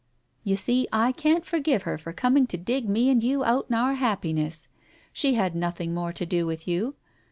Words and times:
You 0.43 0.55
see, 0.55 0.87
I 0.91 1.11
can't 1.11 1.45
forgive 1.45 1.83
her 1.83 1.99
for 1.99 2.11
coming 2.11 2.47
to 2.47 2.57
dig 2.57 2.89
me 2.89 3.11
and 3.11 3.23
you 3.23 3.43
out 3.43 3.67
in 3.69 3.75
our 3.75 3.93
happiness. 3.93 4.67
She 5.13 5.35
had 5.35 5.53
nothing 5.53 5.93
more 5.93 6.11
to 6.11 6.25
do 6.25 6.47
with 6.47 6.67
you. 6.67 6.95